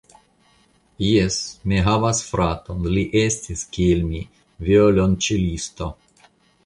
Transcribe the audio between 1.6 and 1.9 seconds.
mi